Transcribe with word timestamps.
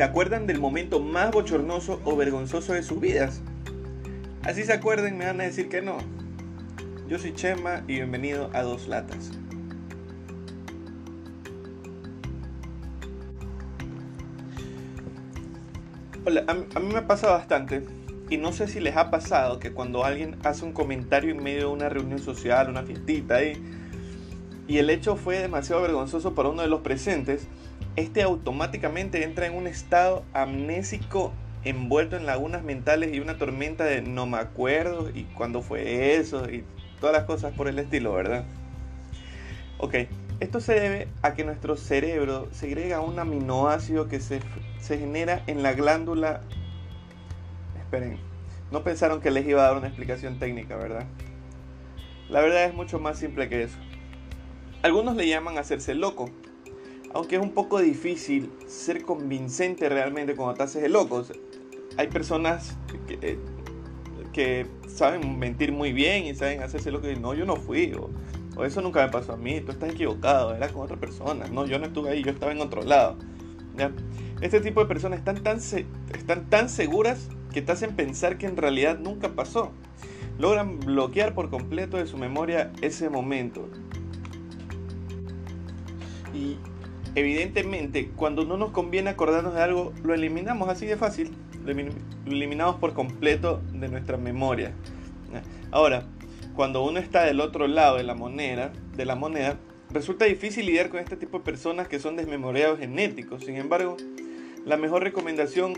¿Se 0.00 0.04
acuerdan 0.04 0.46
del 0.46 0.58
momento 0.58 0.98
más 0.98 1.30
bochornoso 1.30 2.00
o 2.04 2.16
vergonzoso 2.16 2.72
de 2.72 2.82
sus 2.82 2.98
vidas? 2.98 3.42
Así 4.42 4.64
se 4.64 4.72
acuerden, 4.72 5.18
me 5.18 5.26
van 5.26 5.42
a 5.42 5.44
decir 5.44 5.68
que 5.68 5.82
no. 5.82 5.98
Yo 7.06 7.18
soy 7.18 7.34
Chema 7.34 7.84
y 7.86 7.96
bienvenido 7.96 8.48
a 8.54 8.62
Dos 8.62 8.88
Latas. 8.88 9.30
Hola, 16.24 16.46
a, 16.48 16.80
mí 16.80 16.94
me 16.94 17.02
pasa 17.02 17.30
bastante 17.30 17.84
y 18.30 18.38
no 18.38 18.52
sé 18.52 18.68
si 18.68 18.80
les 18.80 18.96
ha 18.96 19.10
pasado 19.10 19.58
que 19.58 19.74
cuando 19.74 20.06
alguien 20.06 20.38
hace 20.44 20.64
un 20.64 20.72
comentario 20.72 21.30
en 21.30 21.42
medio 21.42 21.58
de 21.58 21.74
una 21.74 21.90
reunión 21.90 22.20
social, 22.20 22.70
una 22.70 22.84
fiestita 22.84 23.44
y, 23.44 23.62
y 24.66 24.78
el 24.78 24.88
hecho 24.88 25.16
fue 25.16 25.40
demasiado 25.40 25.82
vergonzoso 25.82 26.34
para 26.34 26.48
uno 26.48 26.62
de 26.62 26.68
los 26.68 26.80
presentes, 26.80 27.48
este 27.96 28.22
automáticamente 28.22 29.24
entra 29.24 29.46
en 29.46 29.54
un 29.54 29.66
estado 29.66 30.24
amnésico 30.32 31.32
envuelto 31.64 32.16
en 32.16 32.26
lagunas 32.26 32.62
mentales 32.62 33.14
y 33.14 33.20
una 33.20 33.36
tormenta 33.36 33.84
de 33.84 34.02
no 34.02 34.26
me 34.26 34.38
acuerdo 34.38 35.10
y 35.10 35.24
cuándo 35.24 35.62
fue 35.62 36.16
eso 36.16 36.50
y 36.50 36.64
todas 37.00 37.14
las 37.14 37.24
cosas 37.24 37.52
por 37.52 37.68
el 37.68 37.78
estilo, 37.78 38.12
¿verdad? 38.12 38.44
Ok, 39.78 39.94
esto 40.40 40.60
se 40.60 40.74
debe 40.74 41.08
a 41.22 41.34
que 41.34 41.44
nuestro 41.44 41.76
cerebro 41.76 42.48
segrega 42.52 43.00
un 43.00 43.18
aminoácido 43.18 44.08
que 44.08 44.20
se, 44.20 44.40
se 44.78 44.98
genera 44.98 45.42
en 45.46 45.62
la 45.62 45.72
glándula... 45.72 46.40
Esperen, 47.78 48.18
no 48.70 48.84
pensaron 48.84 49.20
que 49.20 49.30
les 49.30 49.46
iba 49.46 49.62
a 49.62 49.68
dar 49.68 49.76
una 49.76 49.88
explicación 49.88 50.38
técnica, 50.38 50.76
¿verdad? 50.76 51.06
La 52.28 52.40
verdad 52.40 52.64
es 52.64 52.74
mucho 52.74 53.00
más 53.00 53.18
simple 53.18 53.48
que 53.48 53.64
eso. 53.64 53.76
Algunos 54.82 55.16
le 55.16 55.28
llaman 55.28 55.58
hacerse 55.58 55.94
loco, 55.94 56.30
aunque 57.12 57.36
es 57.36 57.42
un 57.42 57.52
poco 57.52 57.80
difícil 57.80 58.50
ser 58.66 59.02
convincente 59.02 59.88
realmente 59.88 60.34
cuando 60.36 60.54
te 60.54 60.62
haces 60.62 60.84
el 60.84 60.92
loco. 60.92 61.24
hay 61.96 62.08
personas 62.08 62.76
que, 63.06 63.38
que, 64.32 64.66
saben 64.88 65.38
mentir 65.38 65.72
muy 65.72 65.92
bien 65.92 66.24
y 66.24 66.34
saben 66.34 66.62
hacerse 66.62 66.90
loco 66.90 67.08
y 67.08 67.16
no, 67.16 67.34
yo 67.34 67.44
no 67.44 67.56
fui, 67.56 67.94
o, 67.94 68.10
eso 68.64 68.82
nunca 68.82 69.04
me 69.04 69.10
pasó 69.10 69.32
a 69.32 69.36
mí, 69.36 69.60
tú 69.60 69.72
estás 69.72 69.90
equivocado, 69.90 70.54
era 70.54 70.68
con 70.68 70.82
otra 70.82 70.96
persona, 70.98 71.46
no, 71.46 71.66
yo 71.66 71.78
no 71.78 71.86
estuve 71.86 72.10
ahí, 72.10 72.22
yo 72.22 72.30
estaba 72.30 72.52
en 72.52 72.60
otro 72.60 72.82
lado. 72.82 73.16
¿ya? 73.76 73.90
Este 74.40 74.60
tipo 74.60 74.80
de 74.80 74.86
personas 74.86 75.18
están 75.18 75.42
tan, 75.42 75.58
están 75.58 76.50
tan 76.50 76.68
seguras 76.68 77.28
que 77.52 77.62
te 77.62 77.72
hacen 77.72 77.96
pensar 77.96 78.38
que 78.38 78.46
en 78.46 78.56
realidad 78.56 78.98
nunca 78.98 79.30
pasó. 79.30 79.72
Logran 80.38 80.80
bloquear 80.80 81.34
por 81.34 81.50
completo 81.50 81.96
de 81.96 82.06
su 82.06 82.16
memoria 82.16 82.72
ese 82.80 83.10
momento. 83.10 83.68
Y 86.34 86.56
evidentemente, 87.14 88.10
cuando 88.16 88.44
no 88.44 88.56
nos 88.56 88.70
conviene 88.70 89.10
acordarnos 89.10 89.54
de 89.54 89.62
algo, 89.62 89.92
lo 90.02 90.14
eliminamos 90.14 90.68
así 90.68 90.86
de 90.86 90.96
fácil. 90.96 91.30
Lo 91.64 91.72
eliminamos 92.26 92.76
por 92.76 92.94
completo 92.94 93.60
de 93.72 93.88
nuestra 93.88 94.16
memoria. 94.16 94.72
Ahora, 95.70 96.04
cuando 96.54 96.82
uno 96.82 96.98
está 96.98 97.24
del 97.24 97.40
otro 97.40 97.68
lado 97.68 97.96
de 97.96 98.02
la 98.02 98.14
moneda, 98.14 98.72
de 98.96 99.04
la 99.04 99.14
moneda, 99.14 99.58
resulta 99.90 100.24
difícil 100.24 100.66
lidiar 100.66 100.88
con 100.88 101.00
este 101.00 101.16
tipo 101.16 101.38
de 101.38 101.44
personas 101.44 101.88
que 101.88 101.98
son 101.98 102.16
desmemoriados 102.16 102.78
genéticos. 102.78 103.44
Sin 103.44 103.56
embargo, 103.56 103.96
la 104.64 104.76
mejor 104.76 105.02
recomendación 105.02 105.74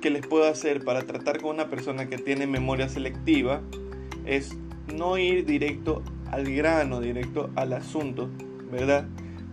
que 0.00 0.10
les 0.10 0.26
puedo 0.26 0.48
hacer 0.48 0.84
para 0.84 1.02
tratar 1.02 1.40
con 1.40 1.54
una 1.54 1.68
persona 1.68 2.08
que 2.08 2.18
tiene 2.18 2.46
memoria 2.46 2.88
selectiva 2.88 3.60
es 4.24 4.56
no 4.94 5.18
ir 5.18 5.44
directo 5.44 6.02
al 6.30 6.44
grano, 6.54 7.00
directo 7.00 7.50
al 7.54 7.72
asunto, 7.72 8.28
¿verdad? 8.70 9.06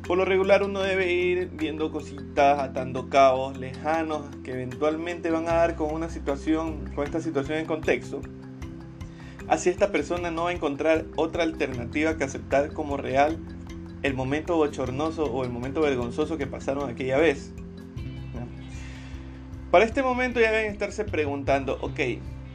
Por 0.08 0.18
lo 0.18 0.24
regular 0.24 0.64
uno 0.64 0.80
debe 0.80 1.12
ir 1.12 1.50
viendo 1.52 1.92
cositas, 1.92 2.60
atando 2.60 3.10
cabos 3.10 3.58
lejanos 3.58 4.24
que 4.42 4.54
eventualmente 4.54 5.32
van 5.32 5.50
a 5.50 5.56
dar 5.56 5.76
con 5.76 5.94
una 5.94 6.08
situación, 6.08 6.90
con 6.96 7.04
esta 7.04 7.20
situación 7.20 7.58
en 7.58 7.66
contexto. 7.66 8.22
Así 9.50 9.70
esta 9.70 9.92
persona 9.92 10.32
no 10.32 10.46
va 10.46 10.52
a 10.52 10.54
encontrar 10.54 11.04
otra 11.18 11.44
alternativa 11.44 12.18
que 12.18 12.24
aceptar 12.24 12.72
como 12.72 12.96
real 12.96 13.38
el 14.02 14.14
momento 14.14 14.56
bochornoso 14.56 15.26
o 15.26 15.44
el 15.44 15.50
momento 15.50 15.82
vergonzoso 15.82 16.38
que 16.38 16.48
pasaron 16.48 16.90
aquella 16.90 17.18
vez. 17.18 17.52
Para 19.72 19.84
este 19.84 20.04
momento 20.04 20.40
ya 20.40 20.52
deben 20.52 20.72
estarse 20.72 21.04
preguntando, 21.04 21.78
ok, 21.82 22.00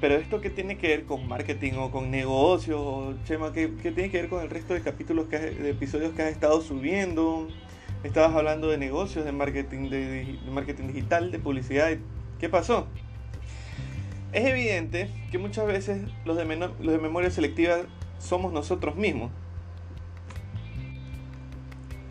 pero 0.02 0.16
esto 0.16 0.40
qué 0.40 0.50
tiene 0.50 0.78
que 0.78 0.88
ver 0.88 1.04
con 1.04 1.28
marketing 1.28 1.74
o 1.74 1.92
con 1.92 2.10
negocios, 2.10 3.14
Chema, 3.24 3.52
¿qué, 3.52 3.68
tiene 3.68 4.10
que 4.10 4.22
ver 4.22 4.28
con 4.28 4.42
el 4.42 4.50
resto 4.50 4.74
de 4.74 4.80
capítulos, 4.80 5.28
que 5.28 5.38
de 5.38 5.70
episodios 5.70 6.12
que 6.12 6.22
has 6.22 6.32
estado 6.32 6.60
subiendo? 6.60 7.46
Estabas 8.02 8.34
hablando 8.34 8.68
de 8.68 8.78
negocios, 8.78 9.24
de 9.24 9.30
marketing, 9.30 9.90
de, 9.90 10.40
marketing 10.50 10.88
digital, 10.88 11.30
de 11.30 11.38
publicidad. 11.38 11.96
¿Qué 12.40 12.48
pasó? 12.48 12.88
Es 14.32 14.44
evidente 14.44 15.08
que 15.30 15.38
muchas 15.38 15.68
veces 15.68 16.02
los 16.24 16.36
de 16.36 16.46
memoria 16.46 17.30
selectiva 17.30 17.82
somos 18.18 18.52
nosotros 18.52 18.96
mismos. 18.96 19.30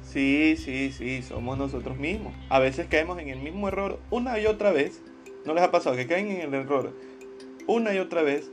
Sí, 0.02 0.56
sí, 0.58 0.94
sí, 0.94 1.24
somos 1.24 1.58
nosotros 1.58 1.98
mismos. 1.98 2.34
A 2.48 2.60
veces 2.60 2.88
caemos 2.90 3.20
en 3.20 3.28
el 3.28 3.40
mismo 3.40 3.68
error 3.68 4.00
una 4.12 4.40
y 4.40 4.46
otra 4.46 4.72
vez. 4.72 5.02
¿No 5.46 5.54
les 5.54 5.64
ha 5.64 5.72
pasado 5.72 5.98
que 5.98 6.08
caen 6.08 6.32
en 6.32 6.42
el 6.42 6.54
error 6.54 6.94
una 7.72 7.94
y 7.94 8.00
otra 8.00 8.22
vez. 8.22 8.52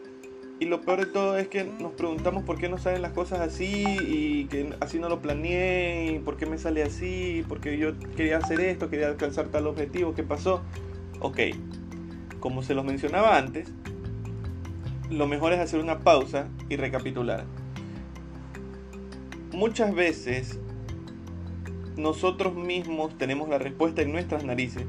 Y 0.60 0.66
lo 0.66 0.80
peor 0.80 1.00
de 1.00 1.06
todo 1.06 1.38
es 1.38 1.46
que 1.46 1.64
nos 1.64 1.92
preguntamos 1.92 2.42
por 2.42 2.58
qué 2.58 2.68
no 2.68 2.78
salen 2.78 3.02
las 3.02 3.12
cosas 3.12 3.40
así 3.40 3.84
y 4.00 4.46
que 4.46 4.74
así 4.80 4.98
no 4.98 5.08
lo 5.08 5.20
planeé 5.20 6.14
y 6.14 6.18
por 6.18 6.36
qué 6.36 6.46
me 6.46 6.58
sale 6.58 6.82
así, 6.82 7.44
porque 7.48 7.78
yo 7.78 7.96
quería 8.16 8.38
hacer 8.38 8.60
esto, 8.60 8.90
quería 8.90 9.06
alcanzar 9.06 9.48
tal 9.48 9.68
objetivo, 9.68 10.14
¿qué 10.14 10.24
pasó? 10.24 10.62
Ok, 11.20 11.38
como 12.40 12.62
se 12.62 12.74
los 12.74 12.84
mencionaba 12.84 13.38
antes, 13.38 13.68
lo 15.10 15.28
mejor 15.28 15.52
es 15.52 15.60
hacer 15.60 15.78
una 15.78 16.00
pausa 16.00 16.48
y 16.68 16.76
recapitular. 16.76 17.44
Muchas 19.52 19.94
veces 19.94 20.58
nosotros 21.96 22.54
mismos 22.54 23.16
tenemos 23.16 23.48
la 23.48 23.58
respuesta 23.58 24.02
en 24.02 24.10
nuestras 24.10 24.44
narices 24.44 24.84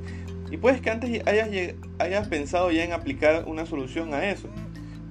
y 0.52 0.58
puedes 0.58 0.82
que 0.82 0.90
antes 0.90 1.22
hayas, 1.28 2.28
pensado 2.28 2.72
ya 2.72 2.84
en 2.84 2.94
aplicar 2.94 3.46
una 3.48 3.66
solución 3.66 4.14
a 4.14 4.30
eso. 4.30 4.50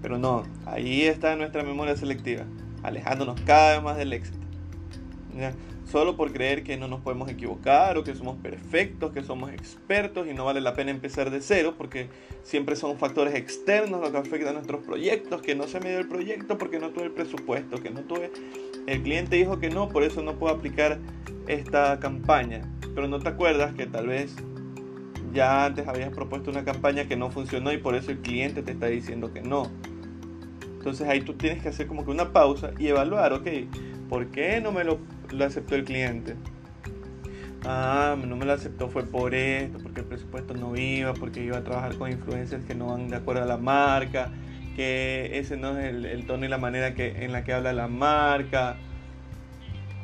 Pero 0.03 0.19
no, 0.19 0.45
ahí 0.67 1.03
está 1.03 1.37
nuestra 1.37 1.63
memoria 1.63 1.97
selectiva, 1.97 2.45
alejándonos 2.83 3.41
cada 3.43 3.75
vez 3.75 3.83
más 3.83 3.97
del 3.97 4.13
éxito. 4.13 4.39
Solo 5.91 6.17
por 6.17 6.33
creer 6.33 6.65
que 6.65 6.77
no 6.77 6.87
nos 6.87 7.01
podemos 7.01 7.31
equivocar 7.31 7.97
o 7.97 8.05
que 8.05 8.15
somos 8.15 8.37
perfectos, 8.37 9.13
que 9.13 9.23
somos 9.23 9.51
expertos 9.53 10.27
y 10.29 10.35
no 10.35 10.45
vale 10.45 10.61
la 10.61 10.75
pena 10.75 10.91
empezar 10.91 11.31
de 11.31 11.41
cero 11.41 11.77
porque 11.79 12.11
siempre 12.43 12.77
son 12.77 12.99
factores 12.99 13.35
externos 13.35 14.01
los 14.01 14.11
que 14.11 14.19
afectan 14.19 14.51
a 14.51 14.53
nuestros 14.55 14.85
proyectos, 14.85 15.41
que 15.41 15.55
no 15.55 15.67
se 15.67 15.81
me 15.81 15.91
dio 15.91 16.01
el 16.01 16.09
proyecto 16.09 16.59
porque 16.59 16.79
no 16.79 16.91
tuve 16.91 17.05
el 17.05 17.13
presupuesto, 17.13 17.81
que 17.83 17.91
no 17.91 18.01
tuve... 18.01 18.31
El 18.87 19.03
cliente 19.03 19.37
dijo 19.37 19.59
que 19.59 19.71
no, 19.71 19.89
por 19.89 20.03
eso 20.03 20.23
no 20.23 20.39
puedo 20.39 20.55
aplicar 20.55 20.99
esta 21.47 21.99
campaña. 22.01 22.63
Pero 22.95 23.09
no 23.09 23.19
te 23.19 23.29
acuerdas 23.29 23.75
que 23.75 23.87
tal 23.87 24.09
vez 24.09 24.35
ya 25.33 25.67
antes 25.67 25.87
habías 25.87 26.11
propuesto 26.11 26.51
una 26.51 26.65
campaña 26.65 27.05
que 27.05 27.17
no 27.17 27.31
funcionó 27.31 27.73
y 27.73 27.79
por 27.79 27.95
eso 27.95 28.11
el 28.11 28.19
cliente 28.19 28.63
te 28.63 28.73
está 28.73 28.87
diciendo 28.87 29.33
que 29.33 29.43
no. 29.43 29.71
Entonces 30.63 31.09
ahí 31.09 31.21
tú 31.21 31.35
tienes 31.35 31.63
que 31.63 31.69
hacer 31.69 31.87
como 31.87 32.05
que 32.05 32.11
una 32.11 32.33
pausa 32.33 32.71
y 32.79 32.89
evaluar, 32.89 33.33
ok, 33.33 33.47
¿por 34.09 34.29
qué 34.29 34.61
no 34.61 34.73
me 34.73 34.85
lo, 34.85 34.99
aceptó 35.45 35.75
el 35.75 35.85
cliente? 35.85 36.35
Ah, 37.65 38.17
no 38.25 38.37
me 38.37 38.47
lo 38.47 38.53
aceptó 38.53 38.89
fue 38.89 39.05
por 39.05 39.35
esto, 39.35 39.79
porque 39.83 40.01
el 40.01 40.07
presupuesto 40.07 40.55
no 40.55 40.77
iba, 40.77 41.13
porque 41.15 41.43
iba 41.43 41.59
a 41.59 41.65
trabajar 41.65 41.97
con 41.97 42.11
influencers 42.11 42.65
que 42.65 42.75
no 42.75 42.87
van 42.87 43.09
de 43.09 43.17
acuerdo 43.17 43.43
a 43.43 43.47
la 43.47 43.59
marca, 43.59 44.31
que 44.77 45.39
ese 45.39 45.57
no 45.57 45.77
es 45.77 45.87
el, 45.87 46.07
el 46.07 46.25
tono 46.25 46.47
y 46.47 46.49
la 46.49 46.59
manera 46.59 46.95
que, 46.95 47.25
en 47.25 47.33
la 47.33 47.43
que 47.43 47.53
habla 47.53 47.73
la 47.73 47.89
marca, 47.89 48.77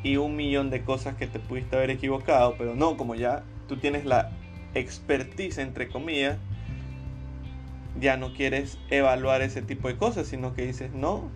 y 0.05 0.19
un 0.19 0.37
millón 0.37 0.71
de 0.71 0.83
cosas 0.83 1.17
que 1.17 1.27
te 1.27 1.41
pudiste 1.41 1.77
haber 1.77 1.91
equivocado, 1.91 2.57
pero 2.59 2.77
no, 2.77 2.97
como 2.97 3.15
ya 3.15 3.43
tú 3.67 3.77
tienes 3.77 4.05
la 4.05 4.31
expertise, 4.75 5.59
entre 5.59 5.89
comillas, 5.89 6.39
ya 8.01 8.17
no 8.17 8.33
quieres 8.35 8.79
evaluar 8.91 9.43
ese 9.43 9.63
tipo 9.63 9.89
de 9.89 9.97
cosas, 9.97 10.27
sino 10.27 10.55
que 10.55 10.67
dices, 10.67 10.93
no, 10.93 11.31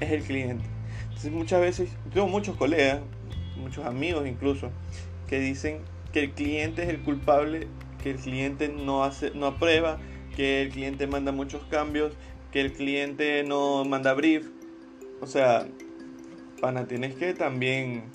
es 0.00 0.10
el 0.10 0.22
cliente. 0.22 0.64
Entonces 1.04 1.32
muchas 1.32 1.60
veces, 1.60 1.90
tengo 2.12 2.26
muchos 2.26 2.56
colegas, 2.56 3.00
muchos 3.56 3.86
amigos 3.86 4.26
incluso, 4.26 4.70
que 5.28 5.38
dicen 5.38 5.80
que 6.12 6.24
el 6.24 6.32
cliente 6.32 6.82
es 6.82 6.88
el 6.88 7.00
culpable, 7.00 7.68
que 8.02 8.10
el 8.10 8.16
cliente 8.16 8.68
no, 8.68 9.04
hace, 9.04 9.30
no 9.34 9.46
aprueba, 9.46 9.98
que 10.36 10.62
el 10.62 10.70
cliente 10.70 11.06
manda 11.06 11.32
muchos 11.32 11.62
cambios, 11.64 12.14
que 12.50 12.60
el 12.60 12.72
cliente 12.72 13.44
no 13.44 13.84
manda 13.84 14.12
brief. 14.14 14.46
O 15.20 15.26
sea, 15.26 15.66
pana, 16.60 16.86
tienes 16.86 17.14
que 17.14 17.32
también 17.34 18.10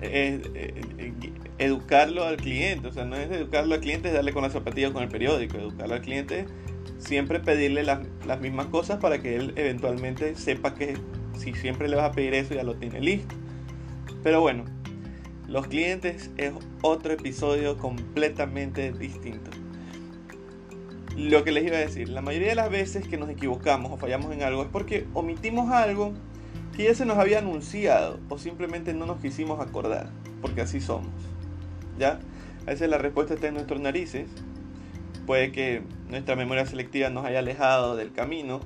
eh, 0.00 0.40
eh, 0.54 1.32
educarlo 1.58 2.24
al 2.24 2.36
cliente. 2.36 2.88
O 2.88 2.92
sea, 2.92 3.04
no 3.04 3.16
es 3.16 3.30
educarlo 3.30 3.74
al 3.74 3.80
cliente, 3.80 4.08
es 4.08 4.14
darle 4.14 4.32
con 4.32 4.42
las 4.42 4.52
zapatillas 4.52 4.92
con 4.92 5.02
el 5.02 5.08
periódico. 5.08 5.58
Educarlo 5.58 5.94
al 5.94 6.02
cliente, 6.02 6.46
siempre 6.98 7.40
pedirle 7.40 7.82
las, 7.84 8.00
las 8.26 8.40
mismas 8.40 8.66
cosas 8.66 8.98
para 9.00 9.20
que 9.22 9.36
él 9.36 9.52
eventualmente 9.56 10.34
sepa 10.36 10.74
que 10.74 10.96
si 11.36 11.54
siempre 11.54 11.88
le 11.88 11.96
vas 11.96 12.10
a 12.10 12.12
pedir 12.12 12.34
eso 12.34 12.54
ya 12.54 12.62
lo 12.64 12.76
tiene 12.76 13.00
listo. 13.00 13.34
Pero 14.22 14.40
bueno, 14.40 14.64
Los 15.48 15.66
clientes 15.66 16.30
es 16.36 16.52
otro 16.82 17.14
episodio 17.14 17.78
completamente 17.78 18.92
distinto. 18.92 19.50
Lo 21.16 21.42
que 21.42 21.52
les 21.52 21.64
iba 21.66 21.76
a 21.76 21.80
decir, 21.80 22.10
la 22.10 22.20
mayoría 22.20 22.48
de 22.48 22.54
las 22.54 22.70
veces 22.70 23.08
que 23.08 23.16
nos 23.16 23.30
equivocamos 23.30 23.90
o 23.90 23.96
fallamos 23.96 24.30
en 24.32 24.42
algo 24.42 24.62
es 24.62 24.68
porque 24.68 25.06
omitimos 25.14 25.70
algo 25.70 26.12
que 26.76 26.84
ya 26.84 26.94
se 26.94 27.06
nos 27.06 27.16
había 27.16 27.38
anunciado 27.38 28.20
o 28.28 28.36
simplemente 28.36 28.92
no 28.92 29.06
nos 29.06 29.20
quisimos 29.20 29.58
acordar, 29.58 30.10
porque 30.42 30.60
así 30.60 30.82
somos. 30.82 31.10
¿Ya? 31.98 32.20
A 32.66 32.70
veces 32.70 32.88
la 32.88 32.98
respuesta 32.98 33.34
está 33.34 33.48
en 33.48 33.54
nuestras 33.54 33.80
narices. 33.80 34.28
Puede 35.26 35.52
que 35.52 35.82
nuestra 36.08 36.36
memoria 36.36 36.64
selectiva 36.66 37.10
nos 37.10 37.24
haya 37.24 37.40
alejado 37.40 37.96
del 37.96 38.12
camino 38.12 38.60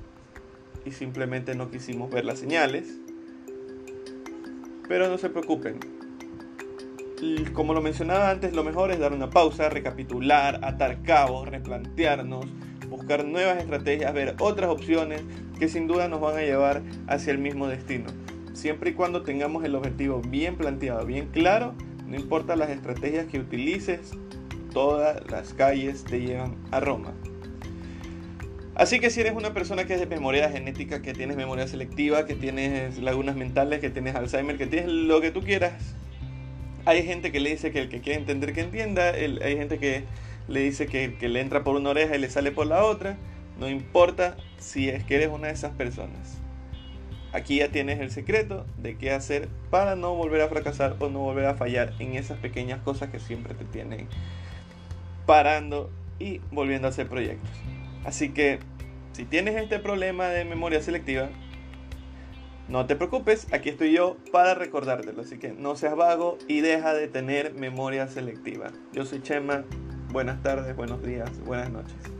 y 0.85 0.91
simplemente 0.91 1.55
no 1.55 1.69
quisimos 1.69 2.11
ver 2.11 2.25
las 2.25 2.39
señales. 2.39 2.99
Pero 4.87 5.09
no 5.09 5.17
se 5.17 5.29
preocupen. 5.29 5.79
Como 7.53 7.73
lo 7.73 7.81
mencionaba 7.81 8.29
antes, 8.29 8.53
lo 8.53 8.65
mejor 8.65 8.91
es 8.91 8.99
dar 8.99 9.13
una 9.13 9.29
pausa, 9.29 9.69
recapitular, 9.69 10.59
atar 10.63 11.01
cabos, 11.03 11.47
replantearnos, 11.47 12.45
buscar 12.89 13.23
nuevas 13.23 13.59
estrategias, 13.59 14.13
ver 14.13 14.35
otras 14.39 14.69
opciones 14.69 15.21
que 15.57 15.69
sin 15.69 15.87
duda 15.87 16.09
nos 16.09 16.19
van 16.19 16.37
a 16.37 16.41
llevar 16.41 16.81
hacia 17.07 17.31
el 17.31 17.39
mismo 17.39 17.67
destino. 17.67 18.07
Siempre 18.53 18.91
y 18.91 18.93
cuando 18.93 19.23
tengamos 19.23 19.63
el 19.63 19.75
objetivo 19.75 20.21
bien 20.21 20.57
planteado, 20.57 21.05
bien 21.05 21.29
claro, 21.31 21.75
no 22.13 22.19
importa 22.19 22.55
las 22.55 22.69
estrategias 22.69 23.25
que 23.25 23.39
utilices, 23.39 24.11
todas 24.71 25.27
las 25.31 25.51
calles 25.55 26.03
te 26.03 26.21
llevan 26.21 26.55
a 26.69 26.79
Roma. 26.79 27.11
Así 28.75 28.99
que 28.99 29.09
si 29.09 29.21
eres 29.21 29.33
una 29.33 29.51
persona 29.51 29.85
que 29.85 29.95
es 29.95 29.99
de 29.99 30.05
memoria 30.05 30.47
genética, 30.51 31.01
que 31.01 31.13
tienes 31.13 31.37
memoria 31.37 31.67
selectiva, 31.67 32.27
que 32.27 32.35
tienes 32.35 32.99
lagunas 32.99 33.35
mentales, 33.35 33.79
que 33.79 33.89
tienes 33.89 34.13
Alzheimer, 34.13 34.59
que 34.59 34.67
tienes 34.67 34.91
lo 34.91 35.21
que 35.21 35.31
tú 35.31 35.41
quieras, 35.41 35.95
hay 36.85 37.01
gente 37.01 37.31
que 37.31 37.39
le 37.39 37.49
dice 37.49 37.71
que 37.71 37.79
el 37.79 37.89
que 37.89 37.99
quiere 37.99 38.19
entender 38.19 38.53
que 38.53 38.61
entienda, 38.61 39.09
hay 39.09 39.57
gente 39.57 39.79
que 39.79 40.03
le 40.47 40.59
dice 40.59 40.85
que, 40.85 41.15
que 41.15 41.29
le 41.29 41.41
entra 41.41 41.63
por 41.63 41.75
una 41.75 41.89
oreja 41.89 42.15
y 42.15 42.19
le 42.19 42.29
sale 42.29 42.51
por 42.51 42.67
la 42.67 42.85
otra. 42.85 43.17
No 43.59 43.67
importa 43.67 44.37
si 44.59 44.87
es 44.87 45.03
que 45.03 45.15
eres 45.15 45.29
una 45.29 45.47
de 45.47 45.53
esas 45.53 45.71
personas. 45.71 46.42
Aquí 47.33 47.57
ya 47.57 47.69
tienes 47.69 47.99
el 47.99 48.11
secreto 48.11 48.65
de 48.77 48.95
qué 48.95 49.11
hacer 49.11 49.49
para 49.71 49.95
no 49.95 50.13
volver 50.13 50.41
a 50.41 50.49
fracasar 50.49 50.95
o 50.99 51.09
no 51.09 51.19
volver 51.19 51.47
a 51.47 51.55
fallar 51.55 51.93
en 51.97 52.13
esas 52.13 52.37
pequeñas 52.37 52.79
cosas 52.81 53.09
que 53.09 53.19
siempre 53.19 53.55
te 53.55 53.65
tienen 53.65 54.07
parando 55.25 55.89
y 56.19 56.41
volviendo 56.51 56.87
a 56.87 56.91
hacer 56.91 57.09
proyectos. 57.09 57.49
Así 58.05 58.29
que 58.29 58.59
si 59.13 59.25
tienes 59.25 59.55
este 59.55 59.79
problema 59.79 60.27
de 60.27 60.45
memoria 60.45 60.81
selectiva, 60.83 61.29
no 62.67 62.85
te 62.85 62.95
preocupes, 62.95 63.47
aquí 63.51 63.69
estoy 63.69 63.93
yo 63.93 64.15
para 64.31 64.53
recordártelo. 64.53 65.21
Así 65.21 65.39
que 65.39 65.53
no 65.53 65.75
seas 65.75 65.95
vago 65.95 66.37
y 66.47 66.61
deja 66.61 66.93
de 66.93 67.07
tener 67.07 67.55
memoria 67.55 68.07
selectiva. 68.07 68.71
Yo 68.93 69.05
soy 69.05 69.23
Chema, 69.23 69.63
buenas 70.11 70.43
tardes, 70.43 70.75
buenos 70.75 71.01
días, 71.01 71.31
buenas 71.45 71.71
noches. 71.71 72.12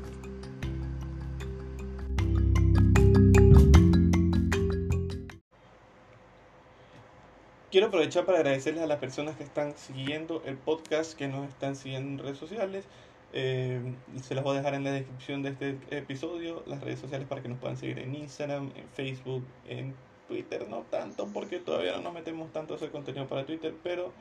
Quiero 7.74 7.88
aprovechar 7.88 8.24
para 8.24 8.38
agradecerles 8.38 8.84
a 8.84 8.86
las 8.86 9.00
personas 9.00 9.36
que 9.36 9.44
están 9.44 9.76
siguiendo 9.76 10.44
el 10.46 10.58
podcast, 10.58 11.18
que 11.18 11.28
nos 11.28 11.50
están 11.50 11.76
siguiendo 11.76 12.08
en 12.08 12.20
redes 12.20 12.38
sociales. 12.38 12.86
Eh, 13.34 13.82
se 14.22 14.36
las 14.36 14.44
voy 14.44 14.54
a 14.54 14.58
dejar 14.60 14.76
en 14.76 14.84
la 14.84 14.92
descripción 14.92 15.42
de 15.42 15.50
este 15.50 15.80
episodio, 15.90 16.62
las 16.68 16.82
redes 16.82 17.00
sociales 17.00 17.28
para 17.28 17.42
que 17.42 17.50
nos 17.50 17.58
puedan 17.58 17.76
seguir 17.76 17.98
en 17.98 18.14
Instagram, 18.14 18.72
en 18.76 18.88
Facebook, 18.90 19.44
en 19.68 19.96
Twitter, 20.28 20.68
no 20.70 20.82
tanto 20.92 21.26
porque 21.34 21.58
todavía 21.58 21.94
no 21.94 22.04
nos 22.04 22.14
metemos 22.14 22.54
tanto 22.54 22.76
a 22.76 22.78
hacer 22.78 22.92
contenido 22.92 23.26
para 23.26 23.44
Twitter, 23.44 23.74
pero 23.82 24.14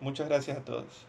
muchas 0.00 0.28
gracias 0.28 0.58
a 0.58 0.62
todos. 0.62 1.06